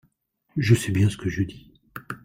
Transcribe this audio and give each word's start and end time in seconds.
je 0.57 0.73
sais 0.73 0.91
bien 0.91 1.11
ce 1.11 1.17
que 1.17 1.29
je 1.29 1.43
dis. 1.43 1.71